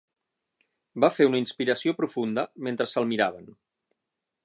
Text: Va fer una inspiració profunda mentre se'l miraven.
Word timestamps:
Va 1.03 1.09
fer 1.17 1.27
una 1.31 1.41
inspiració 1.43 1.95
profunda 2.01 2.49
mentre 2.69 2.91
se'l 2.95 3.11
miraven. 3.15 3.57